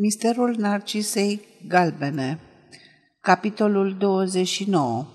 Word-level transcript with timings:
Misterul 0.00 0.54
Narcisei 0.58 1.40
Galbene 1.68 2.38
Capitolul 3.20 3.96
29 3.98 5.06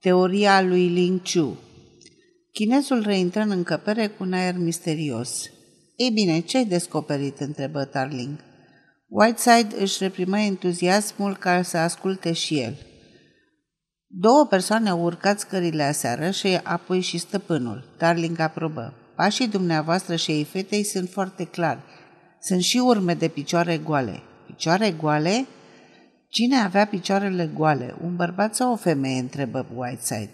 Teoria 0.00 0.62
lui 0.62 0.88
Ling 0.88 1.20
Chu 1.22 1.58
Chinezul 2.52 3.02
reintră 3.02 3.40
în 3.40 3.50
încăpere 3.50 4.06
cu 4.06 4.22
un 4.22 4.32
aer 4.32 4.54
misterios. 4.58 5.50
Ei 5.96 6.10
bine, 6.10 6.40
ce-ai 6.40 6.64
descoperit?" 6.64 7.40
întrebă 7.40 7.84
Tarling. 7.84 8.38
Whiteside 9.08 9.76
își 9.78 10.02
reprimă 10.02 10.38
entuziasmul 10.38 11.36
ca 11.36 11.62
să 11.62 11.76
asculte 11.76 12.32
și 12.32 12.58
el. 12.58 12.76
Două 14.06 14.46
persoane 14.46 14.88
au 14.88 15.02
urcat 15.02 15.38
scările 15.38 15.82
aseară 15.82 16.30
și 16.30 16.60
apoi 16.62 17.00
și 17.00 17.18
stăpânul. 17.18 17.94
Tarling 17.98 18.38
aprobă. 18.38 18.94
Pașii 19.16 19.48
dumneavoastră 19.48 20.16
și 20.16 20.30
ei 20.30 20.44
fetei 20.44 20.84
sunt 20.84 21.08
foarte 21.08 21.44
clari 21.44 21.80
sunt 22.42 22.62
și 22.62 22.78
urme 22.78 23.14
de 23.14 23.28
picioare 23.28 23.78
goale. 23.78 24.22
Picioare 24.46 24.90
goale? 24.90 25.46
Cine 26.28 26.56
avea 26.56 26.86
picioarele 26.86 27.50
goale? 27.54 27.94
Un 28.04 28.16
bărbat 28.16 28.54
sau 28.54 28.72
o 28.72 28.76
femeie? 28.76 29.20
întrebă 29.20 29.66
Whiteside. 29.74 30.30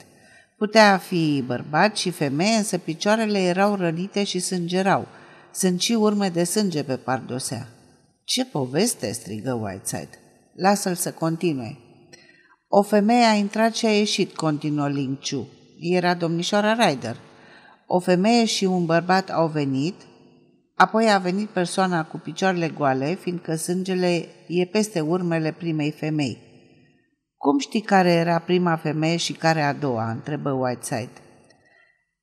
Putea 0.56 0.98
fi 0.98 1.42
bărbat 1.46 1.96
și 1.96 2.10
femeie, 2.10 2.56
însă 2.56 2.78
picioarele 2.78 3.38
erau 3.38 3.74
rănite 3.74 4.24
și 4.24 4.38
sângerau. 4.38 5.06
Sunt 5.52 5.80
și 5.80 5.92
urme 5.92 6.28
de 6.28 6.44
sânge 6.44 6.82
pe 6.82 6.96
pardosea. 6.96 7.68
Ce 8.24 8.44
poveste, 8.44 9.12
strigă 9.12 9.52
Whiteside. 9.52 10.18
Lasă-l 10.54 10.94
să 10.94 11.12
continue. 11.12 11.78
O 12.68 12.82
femeie 12.82 13.24
a 13.24 13.34
intrat 13.34 13.74
și 13.74 13.86
a 13.86 13.96
ieșit, 13.96 14.34
continuă 14.34 14.88
Ling 14.88 15.18
Chu. 15.18 15.48
Era 15.80 16.14
domnișoara 16.14 16.88
Ryder. 16.88 17.16
O 17.86 18.00
femeie 18.00 18.44
și 18.44 18.64
un 18.64 18.84
bărbat 18.84 19.30
au 19.30 19.46
venit, 19.46 19.94
Apoi 20.78 21.10
a 21.10 21.18
venit 21.18 21.48
persoana 21.48 22.04
cu 22.04 22.18
picioarele 22.18 22.68
goale, 22.68 23.14
fiindcă 23.14 23.54
sângele 23.54 24.28
e 24.48 24.64
peste 24.64 25.00
urmele 25.00 25.52
primei 25.52 25.90
femei. 25.90 26.38
Cum 27.36 27.58
știi 27.58 27.80
care 27.80 28.12
era 28.12 28.38
prima 28.38 28.76
femeie 28.76 29.16
și 29.16 29.32
care 29.32 29.62
a 29.62 29.72
doua?" 29.72 30.10
întrebă 30.10 30.50
Whiteside. 30.50 31.10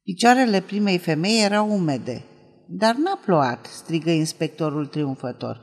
Picioarele 0.04 0.62
primei 0.62 0.98
femei 0.98 1.44
erau 1.44 1.72
umede. 1.72 2.24
Dar 2.68 2.96
n-a 2.96 3.20
plouat, 3.26 3.66
strigă 3.66 4.10
inspectorul 4.10 4.86
triumfător. 4.86 5.62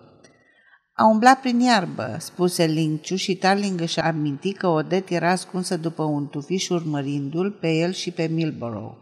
A 0.92 1.06
umblat 1.06 1.40
prin 1.40 1.60
iarbă, 1.60 2.16
spuse 2.18 2.64
Linciu 2.64 3.14
și 3.14 3.36
Tarling 3.36 3.80
își 3.80 4.00
aminti 4.00 4.52
că 4.52 4.66
Odet 4.66 5.08
era 5.08 5.30
ascunsă 5.30 5.76
după 5.76 6.02
un 6.02 6.28
tufiș 6.28 6.68
urmărindu-l 6.68 7.50
pe 7.50 7.68
el 7.68 7.92
și 7.92 8.10
pe 8.10 8.26
Milborough. 8.26 8.96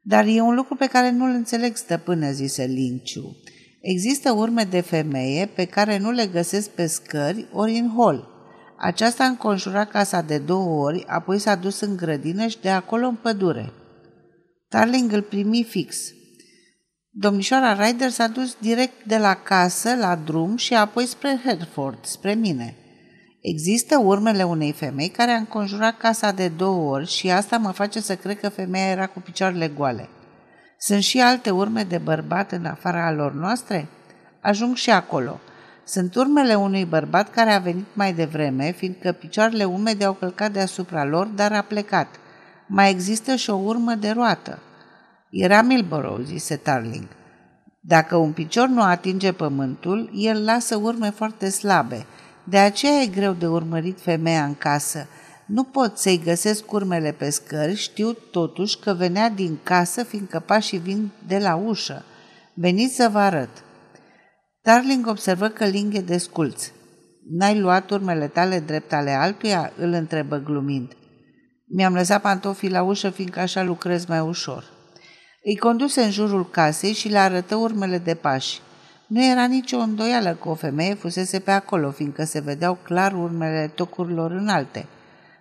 Dar 0.00 0.26
e 0.26 0.40
un 0.40 0.54
lucru 0.54 0.74
pe 0.74 0.86
care 0.86 1.10
nu-l 1.10 1.30
înțeleg, 1.30 1.76
stăpână, 1.76 2.30
zise 2.30 2.64
Linciu. 2.64 3.36
Există 3.80 4.32
urme 4.32 4.62
de 4.62 4.80
femeie 4.80 5.46
pe 5.46 5.64
care 5.64 5.98
nu 5.98 6.10
le 6.10 6.26
găsesc 6.26 6.70
pe 6.70 6.86
scări 6.86 7.48
ori 7.52 7.78
în 7.78 7.90
hol. 7.94 8.28
Aceasta 8.78 9.24
a 9.24 9.26
înconjurat 9.26 9.90
casa 9.90 10.20
de 10.20 10.38
două 10.38 10.84
ori, 10.84 11.04
apoi 11.06 11.38
s-a 11.38 11.54
dus 11.54 11.80
în 11.80 11.96
grădină 11.96 12.46
și 12.46 12.60
de 12.60 12.68
acolo 12.68 13.06
în 13.06 13.14
pădure. 13.14 13.72
Tarling 14.68 15.12
îl 15.12 15.22
primi 15.22 15.64
fix. 15.64 15.96
Domnișoara 17.10 17.86
Ryder 17.86 18.10
s-a 18.10 18.26
dus 18.26 18.56
direct 18.60 19.04
de 19.04 19.16
la 19.16 19.34
casă 19.34 19.94
la 19.94 20.16
drum 20.16 20.56
și 20.56 20.74
apoi 20.74 21.06
spre 21.06 21.40
Hertford, 21.44 22.04
spre 22.04 22.34
mine. 22.34 22.76
Există 23.40 23.98
urmele 23.98 24.42
unei 24.42 24.72
femei 24.72 25.08
care 25.08 25.30
a 25.30 25.36
înconjurat 25.36 25.96
casa 25.96 26.32
de 26.32 26.48
două 26.48 26.90
ori 26.90 27.06
și 27.06 27.30
asta 27.30 27.56
mă 27.56 27.70
face 27.70 28.00
să 28.00 28.16
cred 28.16 28.40
că 28.40 28.48
femeia 28.48 28.90
era 28.90 29.06
cu 29.06 29.20
picioarele 29.20 29.68
goale. 29.68 30.08
Sunt 30.78 31.02
și 31.02 31.20
alte 31.20 31.50
urme 31.50 31.82
de 31.82 31.98
bărbat 31.98 32.52
în 32.52 32.64
afara 32.64 33.06
alor 33.06 33.32
noastre? 33.32 33.88
Ajung 34.40 34.76
și 34.76 34.90
acolo. 34.90 35.40
Sunt 35.84 36.14
urmele 36.14 36.54
unui 36.54 36.84
bărbat 36.84 37.30
care 37.30 37.50
a 37.50 37.58
venit 37.58 37.86
mai 37.92 38.12
devreme, 38.12 38.70
fiindcă 38.70 39.12
picioarele 39.12 39.64
umede 39.64 40.04
au 40.04 40.12
călcat 40.12 40.52
deasupra 40.52 41.04
lor, 41.04 41.26
dar 41.26 41.52
a 41.52 41.62
plecat. 41.62 42.08
Mai 42.66 42.90
există 42.90 43.34
și 43.34 43.50
o 43.50 43.56
urmă 43.56 43.94
de 43.94 44.10
roată. 44.10 44.58
Era 45.30 45.62
Milborough, 45.62 46.24
zise 46.24 46.56
Tarling. 46.56 47.06
Dacă 47.80 48.16
un 48.16 48.32
picior 48.32 48.68
nu 48.68 48.82
atinge 48.82 49.32
pământul, 49.32 50.10
el 50.14 50.44
lasă 50.44 50.76
urme 50.76 51.10
foarte 51.10 51.48
slabe– 51.50 52.06
de 52.48 52.58
aceea 52.58 53.00
e 53.00 53.06
greu 53.06 53.32
de 53.32 53.46
urmărit 53.46 54.00
femeia 54.00 54.44
în 54.44 54.54
casă. 54.54 55.06
Nu 55.46 55.64
pot 55.64 55.98
să-i 55.98 56.20
găsesc 56.24 56.72
urmele 56.72 57.12
pe 57.12 57.30
scări, 57.30 57.74
știu 57.74 58.12
totuși 58.12 58.78
că 58.78 58.92
venea 58.92 59.28
din 59.30 59.58
casă, 59.62 60.02
fiindcă 60.02 60.40
pașii 60.40 60.78
vin 60.78 61.10
de 61.26 61.38
la 61.38 61.54
ușă. 61.54 62.04
Veniți 62.54 62.94
să 62.94 63.08
vă 63.12 63.18
arăt. 63.18 63.64
Darling 64.62 65.06
observă 65.06 65.48
că 65.48 65.64
Ling 65.64 65.94
e 65.94 66.00
desculț. 66.00 66.70
N-ai 67.30 67.58
luat 67.58 67.90
urmele 67.90 68.26
tale 68.26 68.60
drept 68.60 68.92
ale 68.92 69.10
altuia?" 69.10 69.72
îl 69.76 69.92
întrebă 69.92 70.36
glumind. 70.36 70.96
Mi-am 71.66 71.94
lăsat 71.94 72.20
pantofii 72.20 72.70
la 72.70 72.82
ușă, 72.82 73.10
fiindcă 73.10 73.40
așa 73.40 73.62
lucrez 73.62 74.04
mai 74.04 74.20
ușor. 74.20 74.64
Îi 75.44 75.56
conduse 75.56 76.02
în 76.02 76.10
jurul 76.10 76.50
casei 76.50 76.92
și 76.92 77.08
le 77.08 77.18
arătă 77.18 77.54
urmele 77.54 77.98
de 77.98 78.14
pași. 78.14 78.60
Nu 79.08 79.24
era 79.24 79.46
nicio 79.46 79.78
îndoială 79.78 80.34
că 80.34 80.48
o 80.48 80.54
femeie 80.54 80.94
fusese 80.94 81.38
pe 81.38 81.50
acolo, 81.50 81.90
fiindcă 81.90 82.24
se 82.24 82.40
vedeau 82.40 82.78
clar 82.82 83.12
urmele 83.12 83.72
tocurilor 83.74 84.30
înalte, 84.30 84.86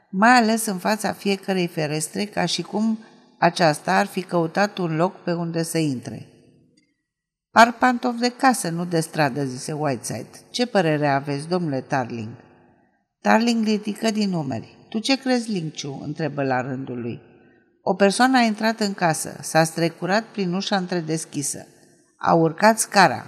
mai 0.09 0.29
ales 0.29 0.65
în 0.65 0.77
fața 0.77 1.13
fiecărei 1.13 1.67
ferestre, 1.67 2.25
ca 2.25 2.45
și 2.45 2.61
cum 2.61 2.99
aceasta 3.39 3.97
ar 3.97 4.05
fi 4.05 4.21
căutat 4.21 4.77
un 4.77 4.95
loc 4.95 5.15
pe 5.23 5.33
unde 5.33 5.63
să 5.63 5.77
intre. 5.77 6.27
Par 7.51 7.71
pantof 7.71 8.19
de 8.19 8.29
casă, 8.29 8.69
nu 8.69 8.85
de 8.85 8.99
stradă, 8.99 9.45
zise 9.45 9.71
Whiteside. 9.71 10.29
Ce 10.49 10.65
părere 10.65 11.07
aveți, 11.07 11.47
domnule 11.47 11.81
Tarling? 11.81 12.29
Tarling 13.21 13.65
ridică 13.65 14.11
din 14.11 14.29
numeri. 14.29 14.77
Tu 14.89 14.99
ce 14.99 15.17
crezi, 15.17 15.51
Linciu? 15.51 16.01
întrebă 16.03 16.43
la 16.43 16.61
rândul 16.61 17.01
lui. 17.01 17.21
O 17.81 17.93
persoană 17.93 18.37
a 18.37 18.41
intrat 18.41 18.79
în 18.79 18.93
casă, 18.93 19.37
s-a 19.41 19.63
strecurat 19.63 20.23
prin 20.23 20.53
ușa 20.53 20.77
întredeschisă. 20.77 21.65
A 22.17 22.33
urcat 22.33 22.79
scara, 22.79 23.25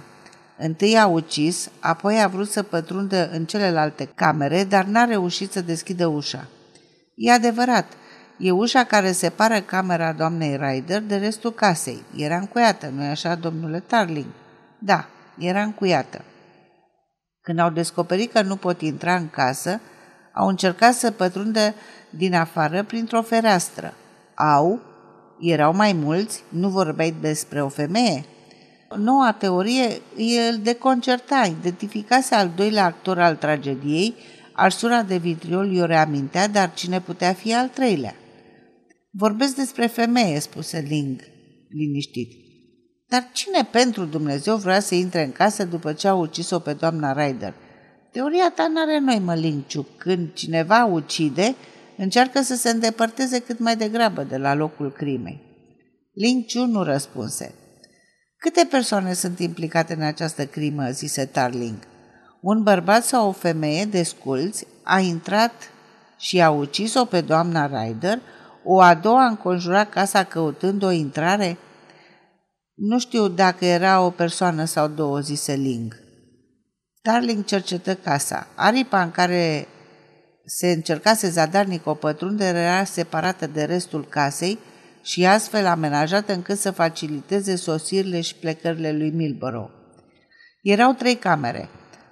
Întâi 0.62 0.98
a 0.98 1.06
ucis, 1.06 1.70
apoi 1.78 2.22
a 2.22 2.28
vrut 2.28 2.50
să 2.50 2.62
pătrundă 2.62 3.30
în 3.32 3.44
celelalte 3.44 4.08
camere, 4.14 4.64
dar 4.64 4.84
n-a 4.84 5.04
reușit 5.04 5.52
să 5.52 5.60
deschidă 5.60 6.06
ușa. 6.06 6.48
E 7.14 7.32
adevărat, 7.32 7.86
e 8.38 8.50
ușa 8.50 8.84
care 8.84 9.12
separă 9.12 9.60
camera 9.60 10.12
doamnei 10.12 10.56
Ryder 10.56 11.02
de 11.02 11.16
restul 11.16 11.52
casei. 11.52 12.02
Era 12.16 12.36
încuiată, 12.36 12.92
nu-i 12.94 13.06
așa, 13.06 13.34
domnule 13.34 13.80
Tarling? 13.80 14.26
Da, 14.78 15.06
era 15.38 15.62
încuiată. 15.62 16.24
Când 17.42 17.58
au 17.58 17.70
descoperit 17.70 18.32
că 18.32 18.42
nu 18.42 18.56
pot 18.56 18.80
intra 18.80 19.14
în 19.14 19.28
casă, 19.28 19.80
au 20.34 20.48
încercat 20.48 20.94
să 20.94 21.10
pătrundă 21.10 21.74
din 22.10 22.34
afară 22.34 22.82
printr-o 22.82 23.22
fereastră. 23.22 23.94
Au? 24.34 24.80
Erau 25.38 25.74
mai 25.74 25.92
mulți? 25.92 26.42
Nu 26.48 26.68
vorbeai 26.68 27.14
despre 27.20 27.62
o 27.62 27.68
femeie? 27.68 28.24
Noua 28.96 29.32
teorie 29.32 30.00
îl 30.50 30.58
deconcerta, 30.62 31.54
identificase 31.60 32.34
al 32.34 32.52
doilea 32.56 32.84
actor 32.84 33.18
al 33.18 33.36
tragediei, 33.36 34.14
arsura 34.52 35.02
de 35.02 35.16
vitriol 35.16 35.72
i-o 35.72 35.84
reamintea, 35.84 36.48
dar 36.48 36.74
cine 36.74 37.00
putea 37.00 37.32
fi 37.32 37.54
al 37.54 37.68
treilea? 37.68 38.14
Vorbesc 39.10 39.56
despre 39.56 39.86
femeie, 39.86 40.38
spuse 40.38 40.84
Ling, 40.88 41.20
liniștit. 41.68 42.32
Dar 43.08 43.28
cine 43.32 43.68
pentru 43.70 44.04
Dumnezeu 44.04 44.56
vrea 44.56 44.80
să 44.80 44.94
intre 44.94 45.24
în 45.24 45.32
casă 45.32 45.64
după 45.64 45.92
ce 45.92 46.08
a 46.08 46.14
ucis-o 46.14 46.58
pe 46.58 46.72
doamna 46.72 47.26
Ryder? 47.26 47.54
Teoria 48.12 48.52
ta 48.54 48.68
n-are 48.68 48.98
noi, 48.98 49.18
mă, 49.18 49.34
Lingciu. 49.34 49.86
Când 49.96 50.32
cineva 50.32 50.84
ucide, 50.84 51.54
încearcă 51.96 52.42
să 52.42 52.54
se 52.54 52.70
îndepărteze 52.70 53.38
cât 53.38 53.58
mai 53.58 53.76
degrabă 53.76 54.22
de 54.22 54.36
la 54.36 54.54
locul 54.54 54.92
crimei. 54.92 55.40
Lingciu 56.12 56.64
nu 56.64 56.82
răspunse. 56.82 57.54
Câte 58.40 58.66
persoane 58.70 59.12
sunt 59.12 59.38
implicate 59.38 59.94
în 59.94 60.02
această 60.02 60.46
crimă?" 60.46 60.90
zise 60.90 61.24
Tarling. 61.24 61.76
Un 62.40 62.62
bărbat 62.62 63.04
sau 63.04 63.28
o 63.28 63.32
femeie 63.32 63.84
desculți 63.84 64.66
a 64.82 64.98
intrat 64.98 65.52
și 66.18 66.40
a 66.40 66.50
ucis-o 66.50 67.04
pe 67.04 67.20
doamna 67.20 67.66
Ryder, 67.66 68.20
o 68.64 68.80
a 68.80 68.94
doua 68.94 69.24
a 69.24 69.28
înconjurat 69.28 69.90
casa 69.90 70.24
căutând 70.24 70.82
o 70.82 70.90
intrare? 70.90 71.58
Nu 72.74 72.98
știu 72.98 73.28
dacă 73.28 73.64
era 73.64 74.00
o 74.00 74.10
persoană 74.10 74.64
sau 74.64 74.88
două, 74.88 75.20
zise 75.20 75.52
Ling. 75.52 75.96
Darling 77.02 77.44
cercetă 77.44 77.94
casa. 77.94 78.46
Aripa 78.54 79.02
în 79.02 79.10
care 79.10 79.66
se 80.44 80.70
încercase 80.70 81.28
zadarnic 81.28 81.86
o 81.86 81.94
pătrundere 81.94 82.58
era 82.58 82.84
separată 82.84 83.46
de 83.46 83.64
restul 83.64 84.06
casei 84.08 84.58
și 85.02 85.26
astfel 85.26 85.66
amenajată 85.66 86.32
încât 86.32 86.58
să 86.58 86.70
faciliteze 86.70 87.56
sosirile 87.56 88.20
și 88.20 88.34
plecările 88.34 88.92
lui 88.92 89.10
Milborough. 89.10 89.70
Erau 90.62 90.92
trei 90.92 91.14
camere, 91.14 91.68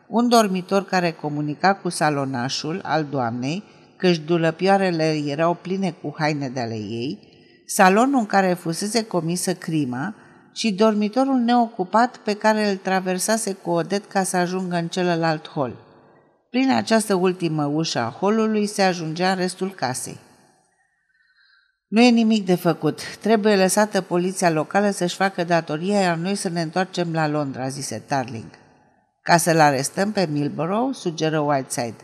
un 0.08 0.28
dormitor 0.28 0.84
care 0.84 1.10
comunica 1.10 1.74
cu 1.74 1.88
salonașul 1.88 2.80
al 2.82 3.04
doamnei, 3.10 3.62
căci 3.96 4.18
dulăpioarele 4.18 5.22
erau 5.26 5.54
pline 5.54 5.94
cu 6.02 6.14
haine 6.18 6.48
de 6.48 6.60
ale 6.60 6.74
ei, 6.74 7.18
salonul 7.66 8.18
în 8.18 8.26
care 8.26 8.52
fusese 8.52 9.04
comisă 9.04 9.54
crima 9.54 10.14
și 10.52 10.72
dormitorul 10.72 11.36
neocupat 11.36 12.16
pe 12.16 12.34
care 12.34 12.70
îl 12.70 12.76
traversase 12.76 13.52
cu 13.52 13.70
Odet 13.70 14.04
ca 14.04 14.22
să 14.22 14.36
ajungă 14.36 14.76
în 14.76 14.88
celălalt 14.88 15.48
hol. 15.48 15.76
Prin 16.50 16.70
această 16.70 17.14
ultimă 17.14 17.64
ușă 17.64 17.98
a 17.98 18.16
holului 18.20 18.66
se 18.66 18.82
ajungea 18.82 19.30
în 19.30 19.36
restul 19.36 19.70
casei. 19.70 20.18
Nu 21.88 22.00
e 22.00 22.10
nimic 22.10 22.44
de 22.44 22.54
făcut. 22.54 23.18
Trebuie 23.18 23.56
lăsată 23.56 24.00
poliția 24.00 24.50
locală 24.50 24.90
să-și 24.90 25.16
facă 25.16 25.44
datoria, 25.44 26.00
iar 26.00 26.16
noi 26.16 26.34
să 26.34 26.48
ne 26.48 26.62
întoarcem 26.62 27.12
la 27.12 27.28
Londra, 27.28 27.68
zise 27.68 28.02
Tarling. 28.06 28.50
Ca 29.22 29.36
să-l 29.36 29.60
arestăm 29.60 30.12
pe 30.12 30.28
Milborough, 30.30 30.94
sugeră 30.94 31.38
Whiteside. 31.38 31.96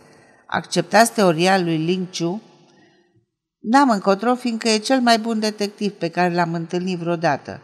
Acceptați 0.46 1.12
teoria 1.12 1.58
lui 1.58 1.76
Ling 1.76 2.06
Chu? 2.19 2.42
N-am 3.60 3.90
încotro, 3.90 4.34
fiindcă 4.34 4.69
e 4.69 4.76
cel 4.78 5.00
mai 5.00 5.19
bun 5.19 5.40
detectiv 5.40 5.92
pe 5.92 6.08
care 6.08 6.34
l-am 6.34 6.54
întâlnit 6.54 6.98
vreodată. 6.98 7.60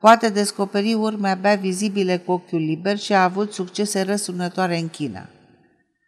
Poate 0.00 0.28
descoperi 0.28 0.94
urme 0.94 1.28
abia 1.28 1.54
vizibile 1.54 2.16
cu 2.16 2.32
ochiul 2.32 2.60
liber 2.60 2.98
și 2.98 3.12
a 3.12 3.22
avut 3.22 3.52
succese 3.52 4.02
răsunătoare 4.02 4.78
în 4.78 4.88
China. 4.88 5.28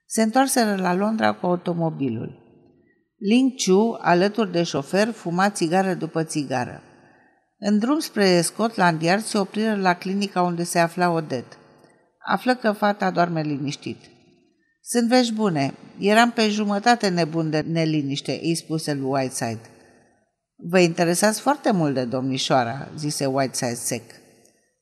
Se 0.06 0.22
întoarseră 0.22 0.76
la 0.76 0.94
Londra 0.94 1.32
cu 1.32 1.46
automobilul. 1.46 2.44
Ling 3.26 3.52
Chu, 3.56 3.98
alături 4.00 4.52
de 4.52 4.62
șofer, 4.62 5.12
fuma 5.12 5.50
țigară 5.50 5.94
după 5.94 6.22
țigară. 6.22 6.82
În 7.58 7.78
drum 7.78 7.98
spre 7.98 8.40
Scotland 8.40 9.02
Yard 9.02 9.24
se 9.24 9.38
opriră 9.38 9.76
la 9.76 9.94
clinica 9.94 10.42
unde 10.42 10.64
se 10.64 10.78
afla 10.78 11.10
Odet. 11.10 11.58
Află 12.26 12.54
că 12.54 12.72
fata 12.72 13.10
doarme 13.10 13.40
liniștit. 13.40 13.98
Sunt 14.82 15.08
vești 15.08 15.32
bune. 15.32 15.74
Eram 15.98 16.30
pe 16.30 16.48
jumătate 16.48 17.08
nebun 17.08 17.50
de 17.50 17.60
neliniște, 17.60 18.38
îi 18.42 18.54
spuse 18.54 18.94
lui 18.94 19.10
Whiteside. 19.10 19.70
Vă 20.56 20.78
interesați 20.78 21.40
foarte 21.40 21.72
mult 21.72 21.94
de 21.94 22.04
domnișoara, 22.04 22.88
zise 22.96 23.26
Whiteside 23.26 23.74
sec. 23.74 24.02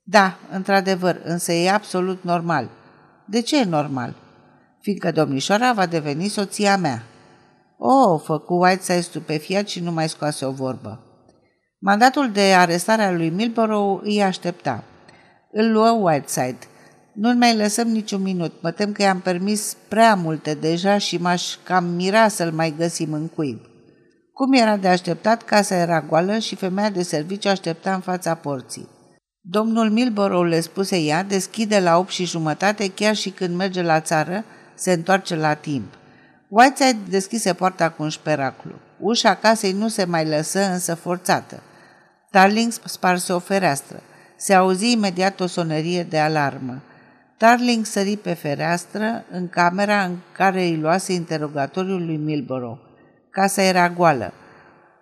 Da, 0.02 0.38
într-adevăr, 0.50 1.20
însă 1.24 1.52
e 1.52 1.70
absolut 1.70 2.22
normal. 2.22 2.70
De 3.26 3.40
ce 3.40 3.60
e 3.60 3.64
normal? 3.64 4.14
Fiindcă 4.80 5.10
domnișoara 5.12 5.72
va 5.72 5.86
deveni 5.86 6.28
soția 6.28 6.76
mea. 6.76 7.02
Oh, 7.84 8.20
făcu 8.24 8.54
Whiteside 8.54 9.00
stupefiat 9.00 9.68
și 9.68 9.80
nu 9.80 9.92
mai 9.92 10.08
scoase 10.08 10.44
o 10.44 10.50
vorbă. 10.50 11.00
Mandatul 11.78 12.30
de 12.30 12.40
arestare 12.40 13.02
a 13.02 13.12
lui 13.12 13.30
Milborough 13.30 14.00
îi 14.04 14.22
aștepta. 14.22 14.84
Îl 15.52 15.72
luă 15.72 15.90
Whiteside. 15.90 16.58
Nu-l 17.14 17.34
mai 17.34 17.56
lăsăm 17.56 17.88
niciun 17.88 18.22
minut. 18.22 18.52
Mă 18.62 18.70
tem 18.70 18.92
că 18.92 19.02
i-am 19.02 19.20
permis 19.20 19.76
prea 19.88 20.14
multe 20.14 20.54
deja 20.54 20.98
și 20.98 21.16
m-aș 21.16 21.56
cam 21.64 21.84
mira 21.84 22.28
să-l 22.28 22.52
mai 22.52 22.74
găsim 22.76 23.12
în 23.12 23.28
cuib. 23.28 23.58
Cum 24.32 24.52
era 24.52 24.76
de 24.76 24.88
așteptat, 24.88 25.42
casa 25.42 25.74
era 25.74 26.00
goală 26.00 26.38
și 26.38 26.54
femeia 26.54 26.90
de 26.90 27.02
serviciu 27.02 27.48
aștepta 27.48 27.94
în 27.94 28.00
fața 28.00 28.34
porții. 28.34 28.88
Domnul 29.40 29.90
Milborough 29.90 30.48
le 30.48 30.60
spuse 30.60 31.00
ea, 31.00 31.22
deschide 31.22 31.80
la 31.80 31.98
8 31.98 32.10
și 32.10 32.24
jumătate, 32.24 32.90
chiar 32.90 33.14
și 33.14 33.30
când 33.30 33.56
merge 33.56 33.82
la 33.82 34.00
țară, 34.00 34.44
se 34.74 34.92
întoarce 34.92 35.36
la 35.36 35.54
timp. 35.54 36.00
Whiteside 36.54 36.98
deschise 37.08 37.52
poarta 37.52 37.90
cu 37.90 38.02
un 38.02 38.08
șperaclu. 38.08 38.72
Ușa 38.98 39.34
casei 39.34 39.72
nu 39.72 39.88
se 39.88 40.04
mai 40.04 40.28
lăsă 40.28 40.60
însă 40.60 40.94
forțată. 40.94 41.62
Tarling 42.30 42.72
sparse 42.84 43.32
o 43.32 43.38
fereastră. 43.38 44.02
Se 44.36 44.54
auzi 44.54 44.92
imediat 44.92 45.40
o 45.40 45.46
sonerie 45.46 46.02
de 46.02 46.18
alarmă. 46.18 46.82
Tarling 47.36 47.84
sări 47.84 48.16
pe 48.16 48.32
fereastră 48.32 49.24
în 49.30 49.48
camera 49.48 50.02
în 50.02 50.16
care 50.32 50.62
îi 50.62 50.76
luase 50.76 51.12
interogatoriul 51.12 52.06
lui 52.06 52.16
Milborough. 52.16 52.80
Casa 53.30 53.62
era 53.62 53.88
goală. 53.88 54.32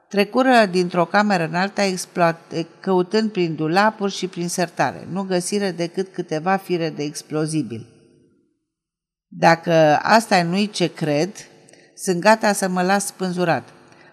Trecură 0.08 0.66
dintr-o 0.70 1.04
cameră 1.04 1.44
în 1.44 1.54
alta 1.54 1.82
exploat- 1.82 2.66
căutând 2.80 3.30
prin 3.30 3.54
dulapuri 3.54 4.12
și 4.12 4.28
prin 4.28 4.48
sertare. 4.48 5.06
Nu 5.12 5.22
găsiră 5.22 5.70
decât 5.70 6.12
câteva 6.12 6.56
fire 6.56 6.90
de 6.90 7.02
explozibil. 7.02 7.99
Dacă 9.32 9.98
asta 10.02 10.42
nu-i 10.42 10.70
ce 10.70 10.86
cred, 10.86 11.30
sunt 11.94 12.20
gata 12.20 12.52
să 12.52 12.68
mă 12.68 12.82
las 12.82 13.06
spânzurat. 13.06 13.68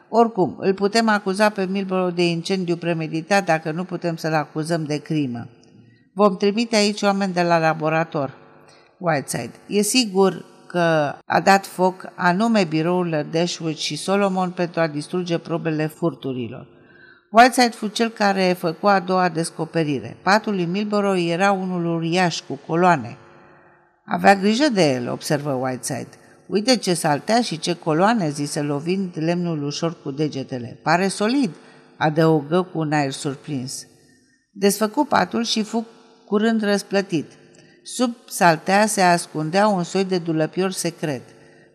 Oricum, 0.09 0.55
îl 0.59 0.73
putem 0.73 1.09
acuza 1.09 1.49
pe 1.49 1.65
Milborough 1.65 2.15
de 2.15 2.27
incendiu 2.27 2.75
premeditat 2.75 3.45
dacă 3.45 3.71
nu 3.71 3.83
putem 3.83 4.15
să-l 4.15 4.33
acuzăm 4.33 4.83
de 4.83 4.97
crimă. 4.97 5.47
Vom 6.13 6.37
trimite 6.37 6.75
aici 6.75 7.01
oameni 7.01 7.33
de 7.33 7.41
la 7.41 7.57
laborator. 7.57 8.33
Whiteside. 8.97 9.53
E 9.67 9.81
sigur 9.81 10.45
că 10.67 11.15
a 11.25 11.39
dat 11.43 11.65
foc 11.65 12.11
anume 12.15 12.63
birourile 12.63 13.27
Dashwood 13.31 13.75
și 13.75 13.95
Solomon 13.95 14.51
pentru 14.51 14.79
a 14.79 14.87
distruge 14.87 15.37
probele 15.37 15.87
furturilor. 15.87 16.67
Whiteside 17.31 17.75
fu 17.75 17.87
cel 17.87 18.09
care 18.09 18.55
făcu 18.57 18.87
a 18.87 18.99
doua 18.99 19.29
descoperire. 19.29 20.17
Patul 20.23 20.53
lui 20.53 20.65
Milborough 20.65 21.25
era 21.29 21.51
unul 21.51 21.85
uriaș 21.85 22.39
cu 22.39 22.59
coloane. 22.67 23.17
Avea 24.09 24.35
grijă 24.35 24.69
de 24.69 24.91
el, 24.91 25.09
observă 25.09 25.51
Whiteside. 25.51 26.09
Uite 26.45 26.77
ce 26.77 26.93
saltea 26.93 27.41
și 27.41 27.59
ce 27.59 27.73
coloane, 27.73 28.29
zise 28.29 28.61
lovind 28.61 29.11
lemnul 29.15 29.63
ușor 29.63 30.01
cu 30.03 30.11
degetele. 30.11 30.79
Pare 30.83 31.07
solid, 31.07 31.51
adăugă 31.97 32.61
cu 32.61 32.79
un 32.79 32.91
aer 32.91 33.11
surprins. 33.11 33.87
Desfăcu 34.51 35.05
patul 35.05 35.43
și 35.43 35.63
fu 35.63 35.85
curând 36.25 36.61
răsplătit. 36.61 37.31
Sub 37.83 38.15
saltea 38.27 38.85
se 38.85 39.01
ascundea 39.01 39.67
un 39.67 39.83
soi 39.83 40.05
de 40.05 40.17
dulăpior 40.17 40.71
secret. 40.71 41.21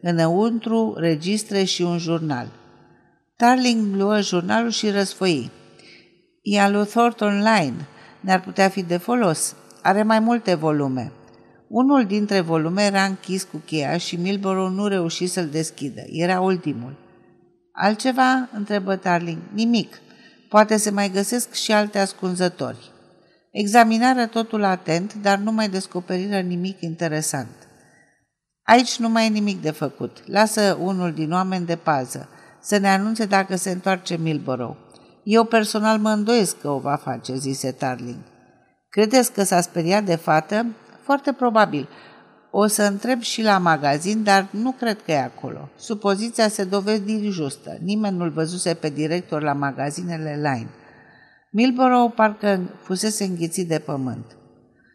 Înăuntru, 0.02 0.94
registre 0.98 1.64
și 1.64 1.82
un 1.82 1.98
jurnal. 1.98 2.48
Tarling 3.36 3.96
luă 3.96 4.20
jurnalul 4.20 4.70
și 4.70 4.90
răsfoi. 4.90 5.50
E 6.42 6.60
al 6.60 6.72
lui 6.72 6.86
Thornton 6.86 7.36
Line. 7.36 7.86
Ne-ar 8.20 8.40
putea 8.40 8.68
fi 8.68 8.82
de 8.82 8.96
folos. 8.96 9.54
Are 9.82 10.02
mai 10.02 10.20
multe 10.20 10.54
volume. 10.54 11.12
Unul 11.72 12.06
dintre 12.06 12.40
volume 12.40 12.82
era 12.82 13.04
închis 13.04 13.42
cu 13.42 13.56
cheia 13.56 13.96
și 13.96 14.16
Milborough 14.16 14.72
nu 14.74 14.86
reuși 14.86 15.26
să-l 15.26 15.48
deschidă. 15.48 16.00
Era 16.06 16.40
ultimul. 16.40 16.96
Altceva? 17.72 18.48
întrebă 18.52 18.96
Tarling. 18.96 19.38
Nimic. 19.52 20.00
Poate 20.48 20.76
se 20.76 20.90
mai 20.90 21.10
găsesc 21.10 21.52
și 21.52 21.72
alte 21.72 21.98
ascunzători. 21.98 22.90
Examinară 23.50 24.26
totul 24.26 24.64
atent, 24.64 25.14
dar 25.14 25.38
nu 25.38 25.52
mai 25.52 25.68
descoperiră 25.68 26.40
nimic 26.40 26.80
interesant. 26.80 27.68
Aici 28.62 28.96
nu 28.96 29.08
mai 29.08 29.26
e 29.26 29.28
nimic 29.28 29.62
de 29.62 29.70
făcut. 29.70 30.22
Lasă 30.26 30.78
unul 30.80 31.12
din 31.12 31.32
oameni 31.32 31.66
de 31.66 31.76
pază 31.76 32.28
să 32.60 32.76
ne 32.76 32.88
anunțe 32.88 33.24
dacă 33.24 33.56
se 33.56 33.70
întoarce 33.70 34.16
Milborough. 34.16 34.76
Eu 35.24 35.44
personal 35.44 35.98
mă 35.98 36.10
îndoiesc 36.10 36.60
că 36.60 36.68
o 36.68 36.78
va 36.78 36.96
face, 36.96 37.34
zise 37.36 37.70
Tarling. 37.70 38.22
Credeți 38.88 39.32
că 39.32 39.42
s-a 39.42 39.60
speriat 39.60 40.04
de 40.04 40.14
fată? 40.14 40.66
Foarte 41.02 41.32
probabil. 41.32 41.88
O 42.50 42.66
să 42.66 42.82
întreb 42.82 43.20
și 43.20 43.42
la 43.42 43.58
magazin, 43.58 44.22
dar 44.22 44.46
nu 44.50 44.72
cred 44.72 45.02
că 45.02 45.10
e 45.10 45.22
acolo. 45.22 45.68
Supoziția 45.76 46.48
se 46.48 46.64
dovedi 46.64 47.28
justă. 47.28 47.78
Nimeni 47.80 48.16
nu-l 48.16 48.30
văzuse 48.30 48.74
pe 48.74 48.88
director 48.88 49.42
la 49.42 49.52
magazinele 49.52 50.34
Line. 50.34 50.68
Milborough 51.50 52.12
parcă 52.14 52.60
fusese 52.82 53.24
înghițit 53.24 53.68
de 53.68 53.78
pământ. 53.78 54.36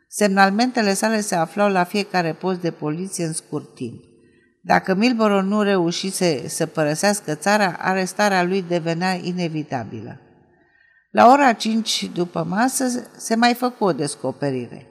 Semnalmentele 0.07 0.93
sale 0.93 1.21
se 1.21 1.35
aflau 1.35 1.69
la 1.69 1.83
fiecare 1.83 2.33
post 2.33 2.61
de 2.61 2.71
poliție 2.71 3.25
în 3.25 3.33
scurt 3.33 3.75
timp. 3.75 4.03
Dacă 4.61 4.93
Milborough 4.93 5.45
nu 5.45 5.61
reușise 5.61 6.47
să 6.47 6.65
părăsească 6.65 7.35
țara, 7.35 7.75
arestarea 7.79 8.43
lui 8.43 8.61
devenea 8.67 9.13
inevitabilă. 9.13 10.19
La 11.11 11.31
ora 11.31 11.53
5 11.53 12.09
după 12.13 12.45
masă 12.49 12.85
se 13.17 13.35
mai 13.35 13.53
făcu 13.53 13.83
o 13.83 13.91
descoperire. 13.91 14.85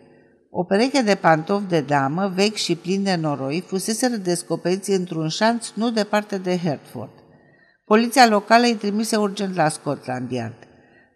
O 0.59 0.65
pereche 0.65 1.03
de 1.03 1.15
pantofi 1.15 1.67
de 1.67 1.81
damă, 1.81 2.29
vechi 2.35 2.55
și 2.55 2.77
plini 2.77 3.05
de 3.05 3.15
noroi, 3.15 3.65
fusese 3.67 4.17
descoperiți 4.17 4.91
într-un 4.91 5.29
șanț 5.29 5.69
nu 5.75 5.91
departe 5.91 6.39
de 6.39 6.59
Hertford. 6.59 7.11
Poliția 7.85 8.27
locală 8.27 8.67
îi 8.67 8.75
trimise 8.75 9.17
urgent 9.17 9.55
la 9.55 9.69
Scotland 9.69 10.31
Yard. 10.31 10.57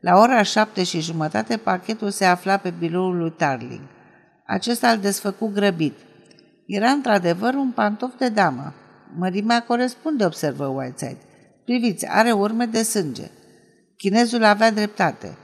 La 0.00 0.16
ora 0.16 0.42
șapte 0.42 0.82
și 0.82 1.00
jumătate, 1.00 1.56
pachetul 1.56 2.10
se 2.10 2.24
afla 2.24 2.56
pe 2.56 2.74
biroul 2.78 3.16
lui 3.16 3.30
Tarling. 3.30 3.80
Acesta 4.46 4.90
îl 4.90 4.98
desfăcu 4.98 5.50
grăbit. 5.54 5.98
Era 6.66 6.90
într-adevăr 6.90 7.54
un 7.54 7.70
pantof 7.70 8.18
de 8.18 8.28
damă. 8.28 8.74
Mărimea 9.16 9.62
corespunde, 9.62 10.24
observă 10.24 10.66
Whiteside. 10.66 11.20
Priviți, 11.64 12.06
are 12.06 12.32
urme 12.32 12.64
de 12.64 12.82
sânge. 12.82 13.30
Chinezul 13.96 14.44
avea 14.44 14.70
dreptate. 14.70 15.36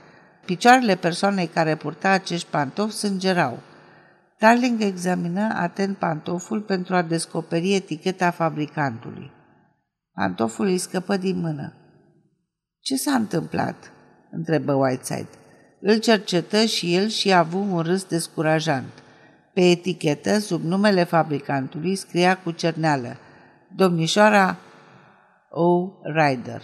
Picioarele 0.45 0.95
persoanei 0.95 1.47
care 1.47 1.75
purta 1.75 2.09
acești 2.09 2.47
pantofi 2.49 2.95
sângerau. 2.95 3.59
Darling 4.39 4.81
examină 4.81 5.53
atent 5.53 5.97
pantoful 5.97 6.61
pentru 6.61 6.95
a 6.95 7.01
descoperi 7.01 7.73
eticheta 7.73 8.31
fabricantului. 8.31 9.31
Pantoful 10.13 10.65
îi 10.65 10.77
scăpă 10.77 11.17
din 11.17 11.39
mână. 11.39 11.73
Ce 12.79 12.95
s-a 12.95 13.11
întâmplat?" 13.11 13.91
întrebă 14.31 14.73
Whiteside. 14.73 15.29
Îl 15.81 15.97
cercetă 15.97 16.65
și 16.65 16.95
el 16.95 17.07
și 17.07 17.31
a 17.31 17.37
avut 17.37 17.71
un 17.71 17.79
râs 17.79 18.03
descurajant. 18.03 18.91
Pe 19.53 19.69
etichetă, 19.69 20.39
sub 20.39 20.63
numele 20.63 21.03
fabricantului, 21.03 21.95
scria 21.95 22.37
cu 22.37 22.51
cerneală 22.51 23.17
Domnișoara 23.75 24.57
O. 25.49 25.91
Ryder. 26.03 26.61